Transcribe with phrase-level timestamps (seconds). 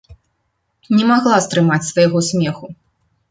[0.99, 2.65] Не магла стрымаць свайго смеху.